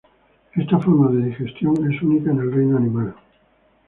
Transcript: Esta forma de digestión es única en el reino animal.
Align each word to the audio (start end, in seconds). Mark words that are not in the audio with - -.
Esta 0.55 0.79
forma 0.79 1.11
de 1.11 1.25
digestión 1.27 1.75
es 1.93 2.01
única 2.01 2.31
en 2.31 2.39
el 2.39 2.51
reino 2.51 2.77
animal. 2.77 3.13